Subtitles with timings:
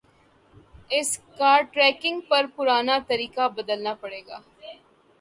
[0.91, 4.39] اس کا ٹریننگ کا پرانا طریقہ بدلنا پڑے گا